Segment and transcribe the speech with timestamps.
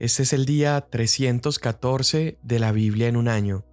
[0.00, 3.64] Este es el día 314 de la Biblia en un año.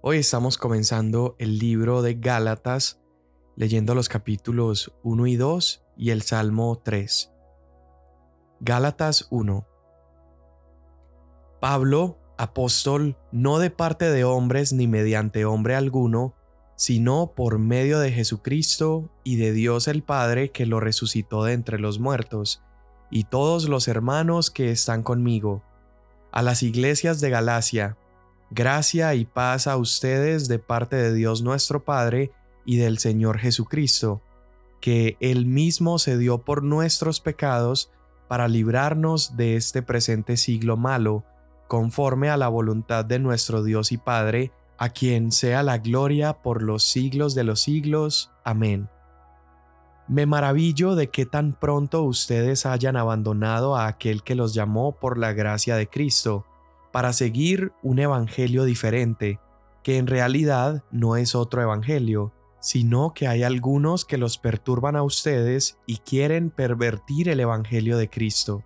[0.00, 3.02] Hoy estamos comenzando el libro de Gálatas,
[3.54, 7.30] leyendo los capítulos 1 y 2 y el Salmo 3.
[8.60, 9.66] Gálatas 1.
[11.60, 16.34] Pablo, apóstol, no de parte de hombres ni mediante hombre alguno,
[16.74, 21.78] sino por medio de Jesucristo y de Dios el Padre que lo resucitó de entre
[21.78, 22.62] los muertos
[23.10, 25.62] y todos los hermanos que están conmigo,
[26.32, 27.96] a las iglesias de Galacia,
[28.50, 32.32] gracia y paz a ustedes de parte de Dios nuestro Padre
[32.64, 34.22] y del Señor Jesucristo,
[34.80, 37.90] que Él mismo se dio por nuestros pecados
[38.28, 41.24] para librarnos de este presente siglo malo,
[41.68, 46.62] conforme a la voluntad de nuestro Dios y Padre, a quien sea la gloria por
[46.62, 48.32] los siglos de los siglos.
[48.44, 48.88] Amén.
[50.06, 55.16] Me maravillo de que tan pronto ustedes hayan abandonado a aquel que los llamó por
[55.16, 56.44] la gracia de Cristo,
[56.92, 59.40] para seguir un evangelio diferente,
[59.82, 65.02] que en realidad no es otro evangelio, sino que hay algunos que los perturban a
[65.02, 68.62] ustedes y quieren pervertir el evangelio de Cristo.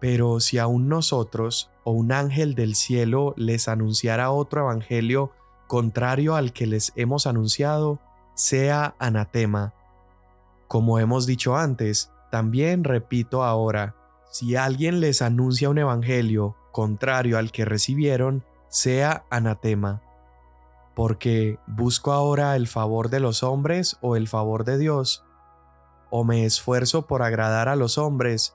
[0.00, 5.32] Pero si aún nosotros o un ángel del cielo les anunciara otro evangelio
[5.66, 8.00] contrario al que les hemos anunciado,
[8.34, 9.75] sea anatema
[10.68, 13.94] como hemos dicho antes, también repito ahora,
[14.30, 20.02] si alguien les anuncia un evangelio contrario al que recibieron, sea anatema.
[20.94, 25.24] Porque busco ahora el favor de los hombres o el favor de Dios,
[26.10, 28.54] o me esfuerzo por agradar a los hombres.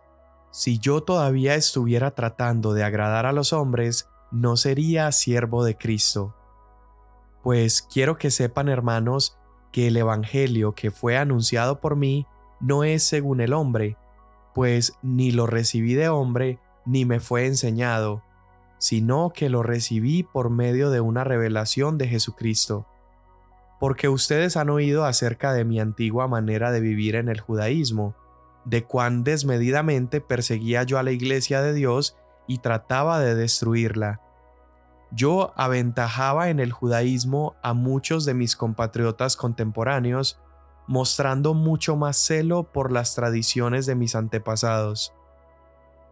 [0.51, 6.35] Si yo todavía estuviera tratando de agradar a los hombres, no sería siervo de Cristo.
[7.43, 9.37] Pues quiero que sepan, hermanos,
[9.71, 12.25] que el Evangelio que fue anunciado por mí
[12.59, 13.97] no es según el hombre,
[14.53, 18.23] pues ni lo recibí de hombre, ni me fue enseñado,
[18.77, 22.87] sino que lo recibí por medio de una revelación de Jesucristo.
[23.79, 28.15] Porque ustedes han oído acerca de mi antigua manera de vivir en el judaísmo,
[28.65, 32.15] de cuán desmedidamente perseguía yo a la iglesia de Dios
[32.47, 34.21] y trataba de destruirla
[35.11, 40.39] yo aventajaba en el judaísmo a muchos de mis compatriotas contemporáneos,
[40.87, 45.13] mostrando mucho más celo por las tradiciones de mis antepasados.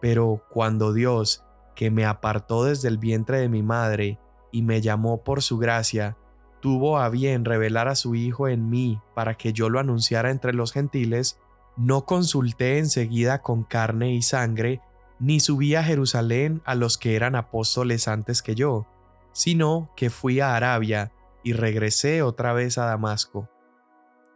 [0.02, 1.44] Pero cuando Dios,
[1.76, 4.20] que me apartó desde el vientre de mi madre
[4.52, 6.18] y me llamó por su gracia,
[6.60, 10.54] tuvo a bien revelar a su Hijo en mí para que yo lo anunciara entre
[10.54, 11.40] los gentiles,
[11.78, 14.82] no consulté enseguida con carne y sangre,
[15.20, 18.88] ni subí a Jerusalén a los que eran apóstoles antes que yo,
[19.34, 21.12] sino que fui a Arabia
[21.44, 23.50] y regresé otra vez a Damasco.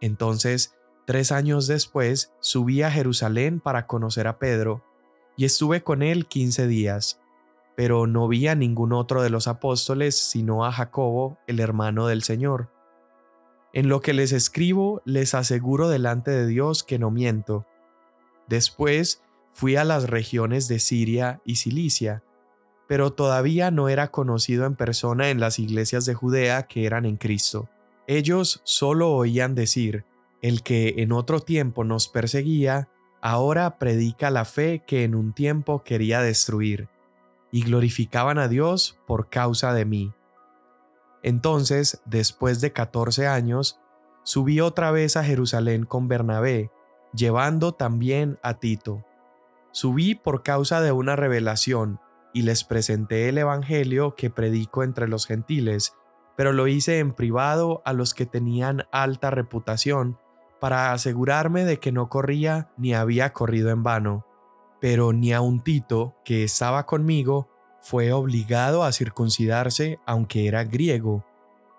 [0.02, 4.84] Entonces, tres años después, subí a Jerusalén para conocer a Pedro,
[5.36, 7.20] y estuve con él quince días,
[7.76, 12.24] pero no vi a ningún otro de los apóstoles sino a Jacobo, el hermano del
[12.24, 12.70] Señor.
[13.74, 17.66] En lo que les escribo, les aseguro delante de Dios que no miento.
[18.48, 19.24] Después
[19.54, 22.24] fui a las regiones de Siria y Cilicia,
[22.88, 27.18] pero todavía no era conocido en persona en las iglesias de Judea que eran en
[27.18, 27.70] Cristo.
[28.08, 30.06] Ellos solo oían decir,
[30.42, 32.90] el que en otro tiempo nos perseguía,
[33.22, 36.90] ahora predica la fe que en un tiempo quería destruir,
[37.52, 40.12] y glorificaban a Dios por causa de mí.
[41.22, 43.80] Entonces, después de catorce años,
[44.24, 46.70] subí otra vez a Jerusalén con Bernabé,
[47.14, 49.06] llevando también a Tito
[49.74, 52.00] Subí por causa de una revelación
[52.32, 55.96] y les presenté el Evangelio que predico entre los gentiles,
[56.38, 60.20] pero lo hice en privado a los que tenían alta reputación,
[60.60, 64.26] para asegurarme de que no corría ni había corrido en vano.
[64.80, 67.50] Pero ni un Tito, que estaba conmigo,
[67.82, 71.26] fue obligado a circuncidarse aunque era griego.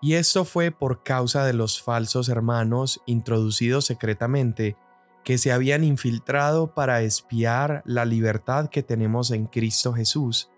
[0.02, 4.76] Y esto fue por causa de los falsos hermanos introducidos secretamente,
[5.24, 10.50] que se habían infiltrado para espiar la libertad que tenemos en Cristo Jesús,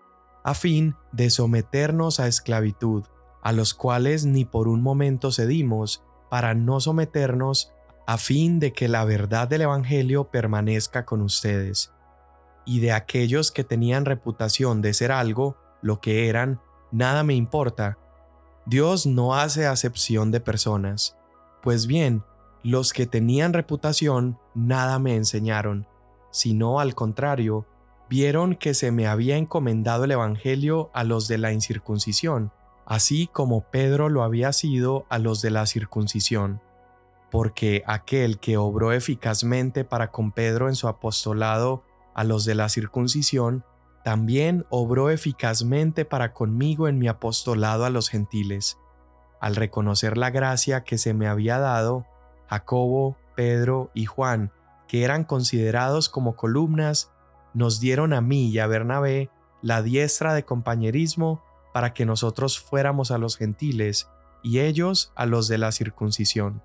[0.43, 3.05] a fin de someternos a esclavitud,
[3.41, 7.73] a los cuales ni por un momento cedimos, para no someternos,
[8.05, 11.93] a fin de que la verdad del Evangelio permanezca con ustedes.
[12.65, 16.61] Y de aquellos que tenían reputación de ser algo, lo que eran,
[16.91, 17.97] nada me importa.
[18.65, 21.17] Dios no hace acepción de personas.
[21.61, 22.23] Pues bien,
[22.67, 25.87] los que tenían reputación nada me enseñaron,
[26.31, 27.65] sino al contrario,
[28.09, 32.51] vieron que se me había encomendado el Evangelio a los de la incircuncisión,
[32.85, 36.61] así como Pedro lo había sido a los de la circuncisión.
[37.31, 41.85] Porque aquel que obró eficazmente para con Pedro en su apostolado
[42.15, 43.63] a los de la circuncisión,
[44.03, 48.77] también obró eficazmente para conmigo en mi apostolado a los gentiles.
[49.39, 52.05] Al reconocer la gracia que se me había dado,
[52.49, 54.51] Jacobo, Pedro y Juan,
[54.87, 57.11] que eran considerados como columnas,
[57.53, 59.29] nos dieron a mí y a Bernabé
[59.61, 61.41] la diestra de compañerismo
[61.73, 64.09] para que nosotros fuéramos a los gentiles
[64.43, 66.61] y ellos a los de la circuncisión.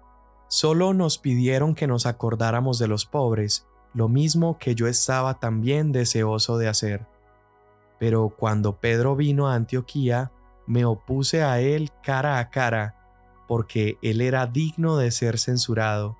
[0.48, 5.92] Solo nos pidieron que nos acordáramos de los pobres, lo mismo que yo estaba también
[5.92, 7.06] deseoso de hacer.
[7.98, 10.30] Pero cuando Pedro vino a Antioquía,
[10.66, 13.01] me opuse a él cara a cara,
[13.52, 16.16] porque él era digno de ser censurado.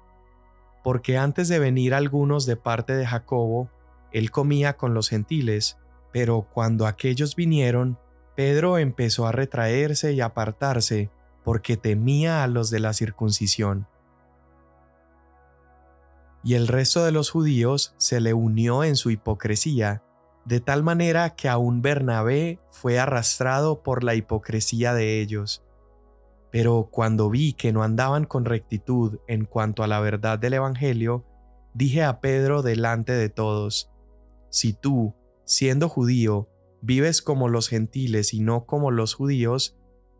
[0.85, 3.71] Porque antes de venir algunos de parte de Jacobo,
[4.13, 5.79] él comía con los gentiles,
[6.13, 7.99] pero cuando aquellos vinieron,
[8.37, 11.09] Pedro empezó a retraerse y apartarse,
[11.43, 13.87] porque temía a los de la circuncisión.
[16.45, 20.03] Y el resto de los judíos se le unió en su hipocresía,
[20.45, 25.63] de tal manera que aún Bernabé fue arrastrado por la hipocresía de ellos.
[26.53, 31.25] Pero cuando vi que no andaban con rectitud en cuanto a la verdad del Evangelio,
[31.73, 33.91] dije a Pedro delante de todos,
[34.51, 35.15] Si tú,
[35.47, 36.51] siendo judío,
[36.83, 39.79] vives como los gentiles y no como los judíos,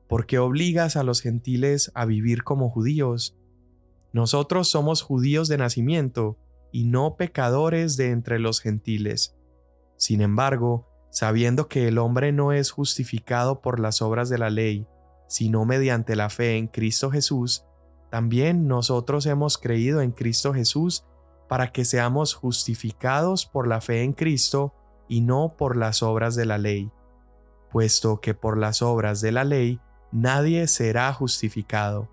[0.09, 3.37] ¿por qué obligas a los gentiles a vivir como judíos?
[4.15, 6.39] Nosotros somos judíos de nacimiento
[6.73, 9.37] y no pecadores de entre los gentiles.
[9.99, 14.87] Sin embargo, sabiendo que el hombre no es justificado por las obras de la ley,
[15.33, 17.65] sino mediante la fe en Cristo Jesús,
[18.11, 21.07] también nosotros hemos creído en Cristo Jesús
[21.49, 24.75] para que seamos justificados por la fe en Cristo
[25.09, 26.91] y no por las obras de la ley,
[27.71, 29.81] puesto que por las obras de la ley
[30.11, 32.11] nadie será justificado.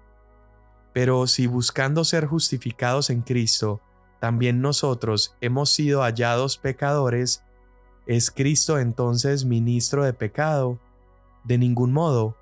[0.93, 3.81] Pero si buscando ser justificados en Cristo,
[4.21, 7.43] también nosotros hemos sido hallados pecadores,
[8.09, 10.79] ¿Es Cristo entonces ministro de pecado?
[11.43, 12.35] De ningún modo,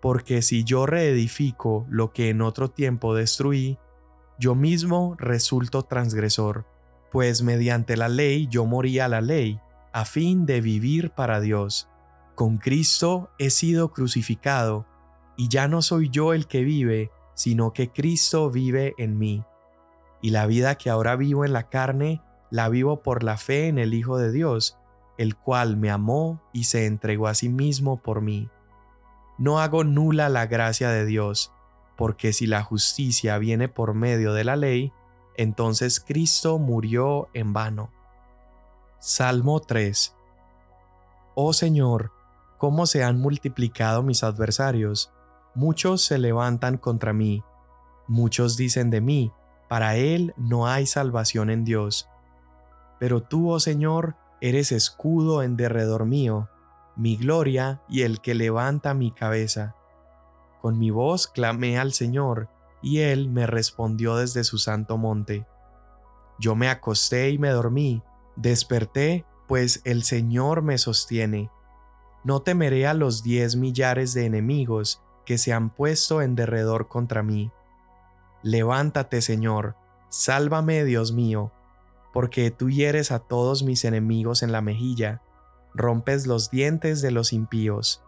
[0.00, 3.78] porque si yo reedifico lo que en otro tiempo destruí,
[4.38, 6.66] yo mismo resulto transgresor,
[7.12, 9.60] pues mediante la ley yo morí a la ley,
[9.92, 11.88] a fin de vivir para Dios.
[12.34, 14.86] Con Cristo he sido crucificado,
[15.36, 19.44] y ya no soy yo el que vive, sino que Cristo vive en mí.
[20.22, 23.78] Y la vida que ahora vivo en la carne, la vivo por la fe en
[23.78, 24.78] el Hijo de Dios,
[25.16, 28.48] el cual me amó y se entregó a sí mismo por mí.
[29.40, 31.52] No hago nula la gracia de Dios,
[31.96, 34.92] porque si la justicia viene por medio de la ley,
[35.36, 37.90] entonces Cristo murió en vano.
[39.00, 40.14] Salmo 3
[41.34, 42.12] Oh Señor,
[42.56, 45.12] cómo se han multiplicado mis adversarios,
[45.56, 47.42] muchos se levantan contra mí,
[48.06, 49.32] muchos dicen de mí,
[49.68, 52.08] para él no hay salvación en Dios.
[53.00, 56.48] Pero tú, oh Señor, Eres escudo en derredor mío,
[57.00, 59.74] mi gloria y el que levanta mi cabeza.
[60.60, 62.50] Con mi voz clamé al Señor,
[62.82, 65.46] y Él me respondió desde su santo monte.
[66.38, 68.02] Yo me acosté y me dormí,
[68.36, 71.50] desperté, pues el Señor me sostiene.
[72.22, 77.22] No temeré a los diez millares de enemigos que se han puesto en derredor contra
[77.22, 77.50] mí.
[78.42, 79.74] Levántate, Señor,
[80.10, 81.50] sálvame, Dios mío,
[82.12, 85.22] porque tú hieres a todos mis enemigos en la mejilla,
[85.74, 88.02] rompes los dientes de los impíos.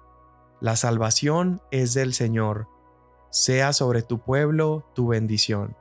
[0.61, 2.69] La salvación es del Señor,
[3.31, 5.77] sea sobre tu pueblo tu bendición.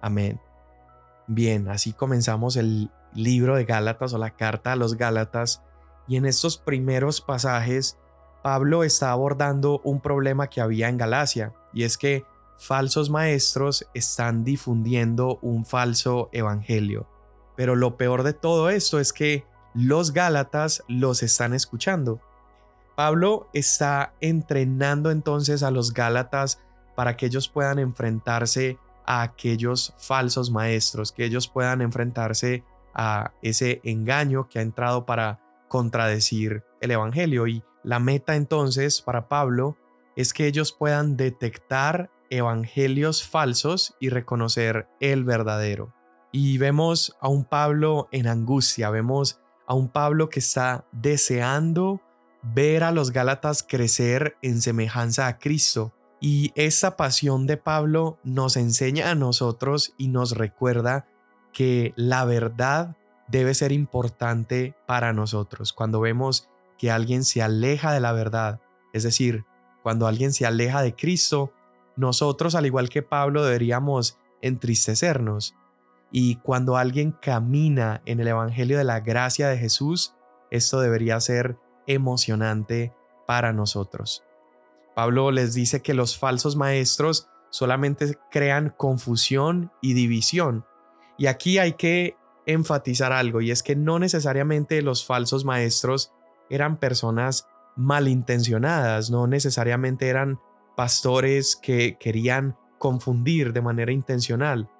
[0.00, 0.40] Amén.
[1.26, 5.62] Bien, así comenzamos el libro de Gálatas o la carta a los Gálatas,
[6.08, 7.96] y en estos primeros pasajes
[8.42, 12.24] Pablo está abordando un problema que había en Galacia, y es que
[12.58, 17.08] falsos maestros están difundiendo un falso evangelio.
[17.56, 22.20] Pero lo peor de todo esto es que los Gálatas los están escuchando.
[22.96, 26.60] Pablo está entrenando entonces a los Gálatas
[26.94, 33.80] para que ellos puedan enfrentarse a aquellos falsos maestros, que ellos puedan enfrentarse a ese
[33.84, 37.46] engaño que ha entrado para contradecir el Evangelio.
[37.46, 39.76] Y la meta entonces para Pablo
[40.16, 45.94] es que ellos puedan detectar evangelios falsos y reconocer el verdadero.
[46.32, 52.00] Y vemos a un Pablo en angustia, vemos a un Pablo que está deseando
[52.42, 55.94] ver a los Gálatas crecer en semejanza a Cristo.
[56.20, 61.06] Y esa pasión de Pablo nos enseña a nosotros y nos recuerda
[61.52, 62.96] que la verdad
[63.28, 65.72] debe ser importante para nosotros.
[65.72, 68.60] Cuando vemos que alguien se aleja de la verdad,
[68.92, 69.44] es decir,
[69.84, 71.52] cuando alguien se aleja de Cristo,
[71.94, 75.54] nosotros, al igual que Pablo, deberíamos entristecernos
[76.10, 80.14] y cuando alguien camina en el Evangelio de la gracia de Jesús,
[80.50, 82.92] esto debería ser emocionante
[83.26, 84.24] para nosotros.
[84.94, 90.64] Pablo les dice que los falsos maestros solamente crean confusión y división.
[91.16, 96.12] Y aquí hay que enfatizar algo, y es que no necesariamente los falsos maestros
[96.48, 100.40] eran personas malintencionadas, no necesariamente eran
[100.76, 104.70] pastores que querían confundir de manera intencional,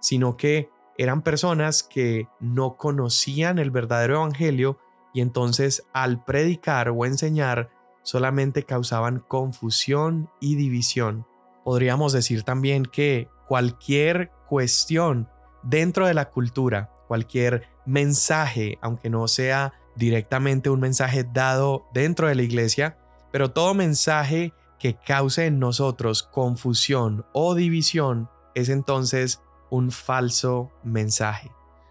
[0.00, 4.78] sino que eran personas que no conocían el verdadero evangelio
[5.14, 7.70] y entonces al predicar o enseñar
[8.02, 11.26] solamente causaban confusión y división.
[11.64, 15.28] Podríamos decir también que cualquier cuestión
[15.62, 22.34] dentro de la cultura, cualquier mensaje, aunque no sea directamente un mensaje dado dentro de
[22.34, 22.98] la iglesia,
[23.30, 31.50] pero todo mensaje que cause en nosotros confusión o división es entonces un falso mensaje.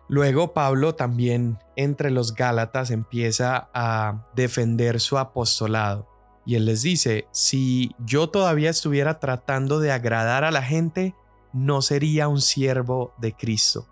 [0.10, 6.08] Luego Pablo también entre los Gálatas empieza a defender su apostolado
[6.48, 11.14] y él les dice, si yo todavía estuviera tratando de agradar a la gente,
[11.52, 13.86] no sería un siervo de Cristo.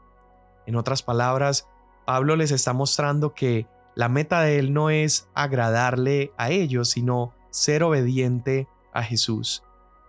[0.65, 1.67] En otras palabras,
[2.05, 7.33] Pablo les está mostrando que la meta de él no es agradarle a ellos, sino
[7.49, 9.61] ser obediente a Jesús.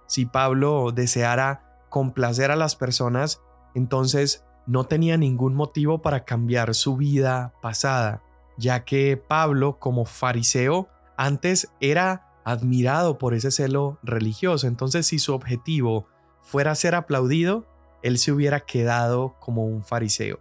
[0.06, 3.42] Si Pablo deseara complacer a las personas,
[3.76, 8.22] entonces no tenía ningún motivo para cambiar su vida pasada,
[8.56, 14.66] ya que Pablo como fariseo antes era admirado por ese celo religioso.
[14.66, 16.06] Entonces si su objetivo
[16.40, 17.66] fuera ser aplaudido,
[18.02, 20.40] él se hubiera quedado como un fariseo.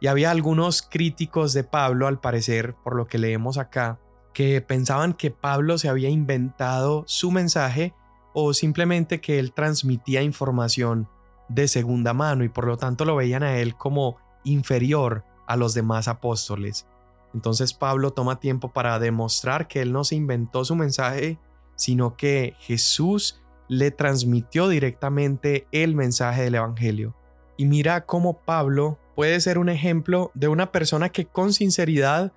[0.00, 4.00] Y había algunos críticos de Pablo, al parecer, por lo que leemos acá,
[4.34, 7.94] que pensaban que Pablo se había inventado su mensaje
[8.34, 11.08] o simplemente que él transmitía información
[11.48, 15.74] de segunda mano y por lo tanto lo veían a él como inferior a los
[15.74, 16.86] demás apóstoles.
[17.34, 21.38] Entonces Pablo toma tiempo para demostrar que él no se inventó su mensaje,
[21.74, 27.14] sino que Jesús le transmitió directamente el mensaje del Evangelio.
[27.56, 32.32] Y mira cómo Pablo puede ser un ejemplo de una persona que con sinceridad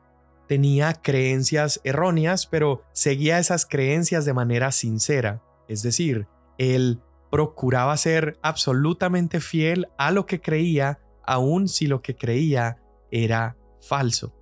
[0.47, 5.43] tenía creencias erróneas, pero seguía esas creencias de manera sincera.
[5.67, 7.01] Es decir, él
[7.31, 12.81] procuraba ser absolutamente fiel a lo que creía, aun si lo que creía
[13.11, 14.33] era falso.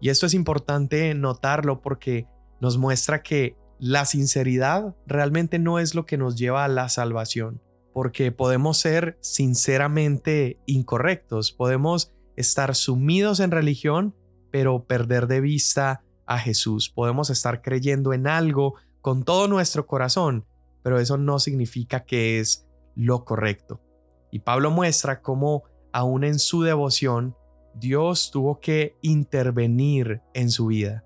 [0.00, 2.26] Y esto es importante notarlo porque
[2.60, 7.60] nos muestra que la sinceridad realmente no es lo que nos lleva a la salvación,
[7.92, 14.14] porque podemos ser sinceramente incorrectos, podemos estar sumidos en religión,
[14.50, 20.46] pero perder de vista a Jesús, podemos estar creyendo en algo con todo nuestro corazón,
[20.82, 23.80] pero eso no significa que es lo correcto.
[24.30, 27.36] Y Pablo muestra cómo aún en su devoción,
[27.74, 31.04] Dios tuvo que intervenir en su vida.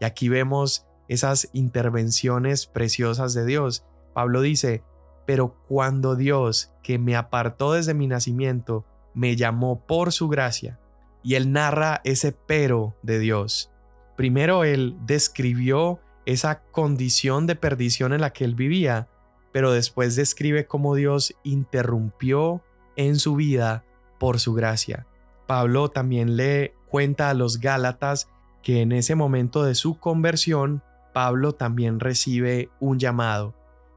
[0.00, 3.84] Y aquí vemos esas intervenciones preciosas de Dios.
[4.14, 4.84] Pablo dice,
[5.26, 10.78] pero cuando Dios, que me apartó desde mi nacimiento, me llamó por su gracia,
[11.22, 13.70] y él narra ese pero de Dios.
[14.16, 16.00] Primero él describió
[16.32, 19.08] esa condición de perdición en la que él vivía,
[19.52, 22.62] pero después describe cómo Dios interrumpió
[22.96, 23.84] en su vida
[24.18, 25.06] por su gracia.
[25.46, 28.28] Pablo también le cuenta a los Gálatas
[28.62, 30.82] que en ese momento de su conversión,
[31.12, 33.54] Pablo también recibe un llamado,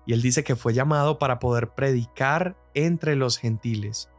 [0.08, 4.10] y él dice que fue llamado para poder predicar entre los gentiles.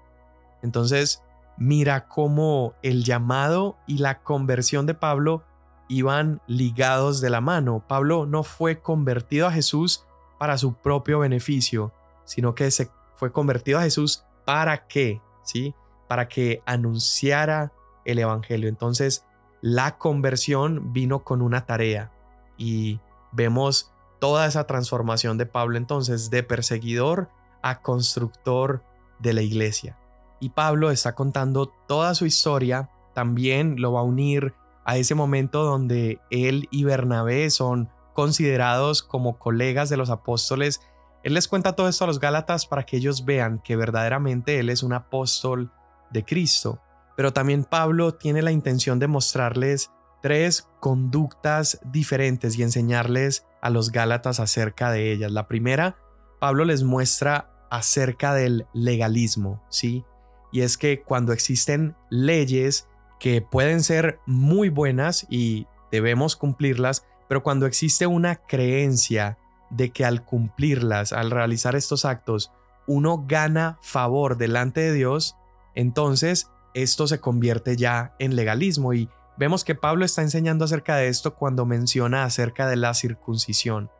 [0.63, 1.23] Entonces,
[1.59, 5.43] mira cómo el llamado y la conversión de Pablo
[5.89, 7.85] iban ligados de la mano.
[7.87, 10.05] Pablo no fue convertido a Jesús
[10.39, 11.93] para su propio beneficio,
[12.25, 15.75] sino que se fue convertido a Jesús para qué, ¿sí?
[16.09, 17.73] Para que anunciara
[18.05, 18.69] el evangelio.
[18.69, 19.25] Entonces,
[19.61, 22.13] la conversión vino con una tarea
[22.59, 23.01] y
[23.33, 27.29] vemos toda esa transformación de Pablo entonces de perseguidor
[27.63, 28.83] a constructor
[29.19, 29.99] de la iglesia.
[30.41, 35.65] Y Pablo está contando toda su historia, también lo va a unir a ese momento
[35.65, 40.81] donde él y Bernabé son considerados como colegas de los apóstoles,
[41.23, 44.69] él les cuenta todo esto a los Gálatas para que ellos vean que verdaderamente él
[44.69, 45.73] es un apóstol
[46.11, 46.81] de Cristo.
[47.17, 49.91] Pero también Pablo tiene la intención de mostrarles
[50.23, 55.33] tres conductas diferentes y enseñarles a los Gálatas acerca de ellas.
[55.33, 55.97] La primera,
[56.41, 60.05] Pablo les muestra acerca del legalismo, ¿sí?
[60.53, 62.89] Y es que cuando existen leyes
[63.25, 69.39] que pueden ser muy buenas y debemos cumplirlas, pero cuando existe una creencia
[69.71, 72.53] de que al cumplirlas, al realizar estos actos,
[72.87, 75.37] uno gana favor delante de Dios,
[75.75, 81.09] entonces esto se convierte ya en legalismo y vemos que Pablo está enseñando acerca de
[81.09, 83.91] esto cuando menciona acerca de la circuncisión.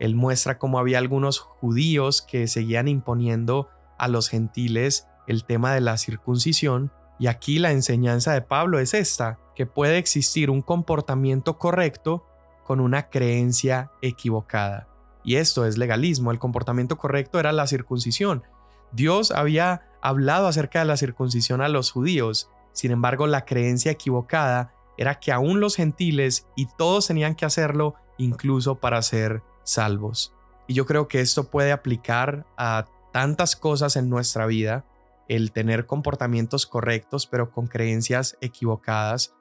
[0.00, 5.82] Él muestra cómo había algunos judíos que seguían imponiendo a los gentiles el tema de
[5.82, 11.58] la circuncisión, y aquí la enseñanza de Pablo es esta, que puede existir un comportamiento
[11.58, 12.26] correcto
[12.64, 14.88] con una creencia equivocada.
[15.24, 18.44] Y esto es legalismo, el comportamiento correcto era la circuncisión.
[18.92, 24.72] Dios había hablado acerca de la circuncisión a los judíos, sin embargo la creencia equivocada
[24.98, 30.32] era que aún los gentiles y todos tenían que hacerlo incluso para ser salvos.
[30.66, 34.84] Y yo creo que esto puede aplicar a tantas cosas en nuestra vida,
[35.28, 39.34] el tener comportamientos correctos pero con creencias equivocadas,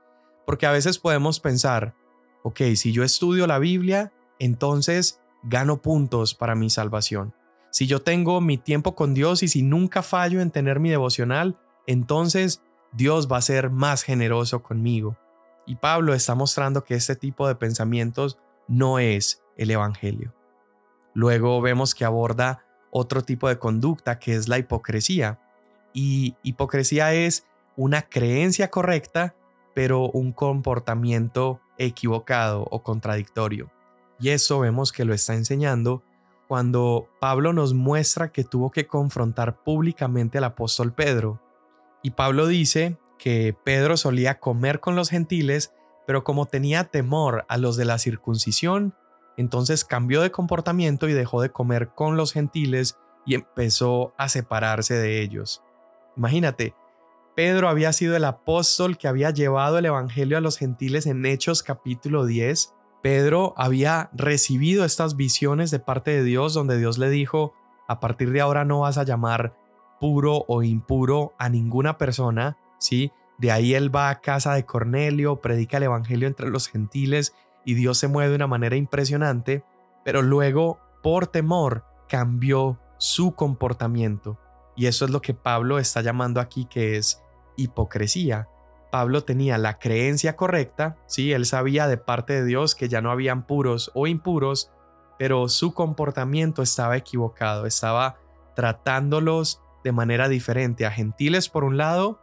[0.45, 1.95] porque a veces podemos pensar,
[2.43, 7.33] ok, si yo estudio la Biblia, entonces gano puntos para mi salvación.
[7.71, 11.57] Si yo tengo mi tiempo con Dios y si nunca fallo en tener mi devocional,
[11.87, 12.61] entonces
[12.93, 15.17] Dios va a ser más generoso conmigo.
[15.65, 18.37] Y Pablo está mostrando que este tipo de pensamientos
[18.67, 20.33] no es el Evangelio.
[21.13, 25.39] Luego vemos que aborda otro tipo de conducta que es la hipocresía.
[25.95, 27.47] Y hipocresía es
[27.77, 29.33] una creencia correcta,
[29.73, 33.71] pero un comportamiento equivocado o contradictorio.
[34.19, 36.03] Y eso vemos que lo está enseñando
[36.47, 41.41] cuando Pablo nos muestra que tuvo que confrontar públicamente al apóstol Pedro.
[42.03, 45.73] Y Pablo dice que Pedro solía comer con los gentiles,
[46.05, 48.93] pero como tenía temor a los de la circuncisión,
[49.37, 54.93] entonces cambió de comportamiento y dejó de comer con los gentiles y empezó a separarse
[54.93, 55.64] de ellos.
[56.17, 56.73] Imagínate,
[57.35, 61.63] Pedro había sido el apóstol que había llevado el Evangelio a los gentiles en Hechos
[61.63, 62.73] capítulo 10.
[63.01, 67.53] Pedro había recibido estas visiones de parte de Dios donde Dios le dijo,
[67.87, 69.57] a partir de ahora no vas a llamar
[69.99, 73.11] puro o impuro a ninguna persona, ¿sí?
[73.37, 77.73] De ahí él va a casa de Cornelio, predica el Evangelio entre los gentiles y
[77.73, 79.65] Dios se mueve de una manera impresionante,
[80.05, 84.39] pero luego, por temor, cambió su comportamiento.
[84.75, 87.21] Y eso es lo que Pablo está llamando aquí que es
[87.55, 88.49] hipocresía.
[88.91, 93.11] Pablo tenía la creencia correcta, sí, él sabía de parte de Dios que ya no
[93.11, 94.71] habían puros o impuros,
[95.19, 98.17] pero su comportamiento estaba equivocado, estaba
[98.55, 102.19] tratándolos de manera diferente a gentiles por un lado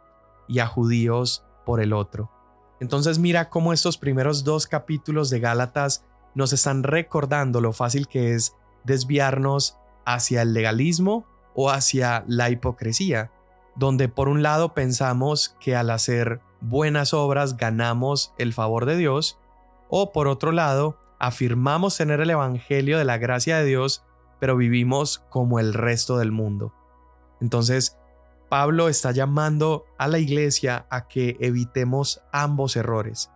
[0.47, 2.31] y a judíos por el otro.
[2.79, 8.33] Entonces mira cómo estos primeros dos capítulos de Gálatas nos están recordando lo fácil que
[8.33, 13.31] es desviarnos hacia el legalismo o hacia la hipocresía,
[13.75, 19.39] donde por un lado pensamos que al hacer buenas obras ganamos el favor de Dios,
[19.89, 24.03] o por otro lado afirmamos tener el Evangelio de la gracia de Dios,
[24.39, 26.73] pero vivimos como el resto del mundo.
[27.39, 27.97] Entonces,
[28.49, 33.31] Pablo está llamando a la iglesia a que evitemos ambos errores.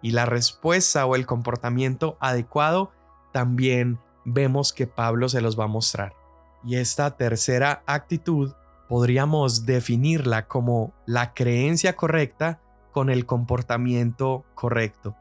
[0.00, 2.90] Y la respuesta o el comportamiento adecuado
[3.32, 6.14] también vemos que Pablo se los va a mostrar.
[6.64, 8.52] Y esta tercera actitud
[8.88, 12.60] podríamos definirla como la creencia correcta
[12.92, 15.16] con el comportamiento correcto.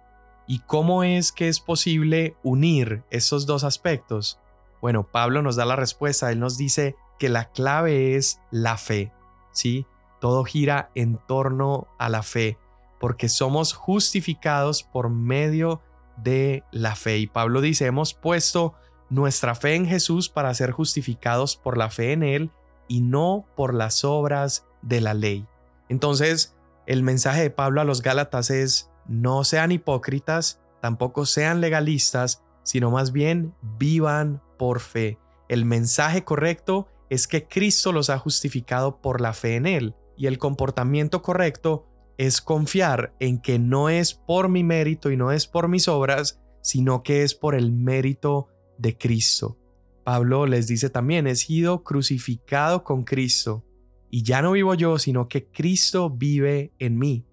[0.47, 4.39] ¿Y cómo es que es posible unir esos dos aspectos?
[4.81, 9.13] Bueno, Pablo nos da la respuesta, él nos dice que la clave es la fe.
[9.51, 9.85] ¿sí?
[10.19, 12.57] Todo gira en torno a la fe,
[12.99, 15.81] porque somos justificados por medio
[16.17, 17.17] de la fe.
[17.17, 18.73] Y Pablo dice, hemos puesto
[19.11, 22.49] nuestra fe en Jesús para ser justificados por la fe en Él
[22.87, 25.45] y no por las obras de la ley.
[25.89, 26.55] Entonces,
[26.87, 32.89] el mensaje de Pablo a los Gálatas es, no sean hipócritas, tampoco sean legalistas, sino
[32.89, 35.19] más bien vivan por fe.
[35.49, 40.27] El mensaje correcto es que Cristo los ha justificado por la fe en Él, y
[40.27, 41.85] el comportamiento correcto
[42.17, 46.39] es confiar en que no es por mi mérito y no es por mis obras,
[46.61, 48.47] sino que es por el mérito
[48.81, 49.57] de Cristo.
[50.03, 53.63] Pablo les dice también, he sido crucificado con Cristo,
[54.09, 57.25] y ya no vivo yo, sino que Cristo vive en mí.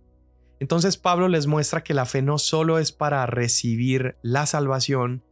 [0.61, 5.25] Entonces Pablo les muestra que la fe no solo es para recibir la salvación,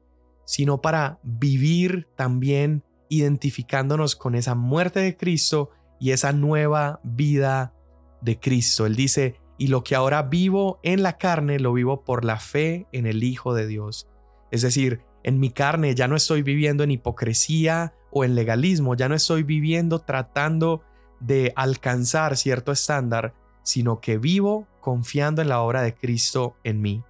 [0.45, 7.75] sino para vivir también identificándonos con esa muerte de Cristo y esa nueva vida
[8.23, 8.87] de Cristo.
[8.87, 12.87] Él dice, y lo que ahora vivo en la carne lo vivo por la fe
[12.93, 14.09] en el Hijo de Dios.
[14.51, 19.09] Es decir, en mi carne ya no estoy viviendo en hipocresía o en legalismo, ya
[19.09, 20.83] no estoy viviendo tratando
[21.19, 23.35] de alcanzar cierto estándar,
[23.65, 27.03] sino que vivo confiando en la obra de Cristo en mí.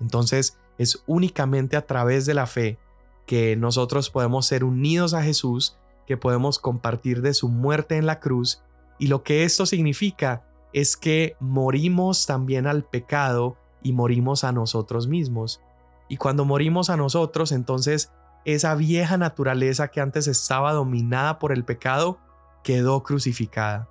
[0.00, 2.76] Entonces es únicamente a través de la fe
[3.24, 8.18] que nosotros podemos ser unidos a Jesús, que podemos compartir de su muerte en la
[8.18, 8.64] cruz,
[8.98, 15.06] y lo que esto significa es que morimos también al pecado y morimos a nosotros
[15.06, 15.60] mismos.
[16.14, 18.12] Y cuando morimos a nosotros, entonces
[18.44, 22.20] esa vieja naturaleza que antes estaba dominada por el pecado
[22.62, 23.88] quedó crucificada.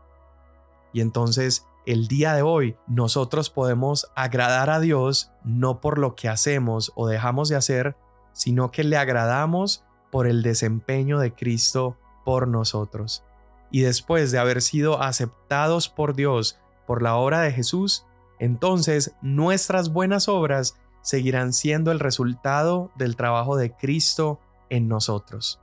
[0.94, 6.30] Y entonces el día de hoy nosotros podemos agradar a Dios no por lo que
[6.30, 7.98] hacemos o dejamos de hacer,
[8.32, 13.26] sino que le agradamos por el desempeño de Cristo por nosotros.
[13.70, 16.58] Y después de haber sido aceptados por Dios
[16.88, 18.06] por la obra de Jesús,
[18.40, 24.40] entonces nuestras buenas obras seguirán siendo el resultado del trabajo de Cristo
[24.70, 25.60] en nosotros.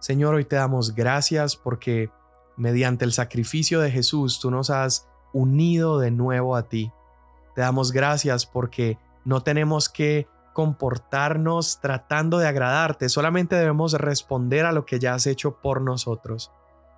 [0.00, 2.10] Señor, hoy te damos gracias porque
[2.56, 6.92] mediante el sacrificio de Jesús tú nos has unido de nuevo a ti.
[7.54, 14.72] Te damos gracias porque no tenemos que comportarnos tratando de agradarte, solamente debemos responder a
[14.72, 16.50] lo que ya has hecho por nosotros.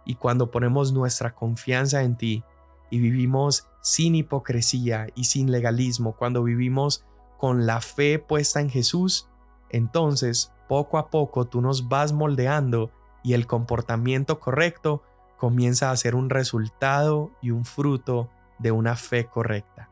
[0.04, 2.42] Y cuando ponemos nuestra confianza en ti
[2.90, 7.04] y vivimos sin hipocresía y sin legalismo, cuando vivimos
[7.38, 9.28] con la fe puesta en Jesús,
[9.70, 12.90] entonces poco a poco tú nos vas moldeando
[13.22, 15.02] y el comportamiento correcto
[15.36, 19.88] comienza a ser un resultado y un fruto de una fe correcta.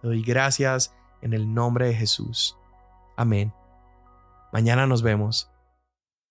[0.00, 2.56] Te doy gracias en el nombre de Jesús.
[3.16, 3.52] Amén.
[4.52, 5.50] Mañana nos vemos.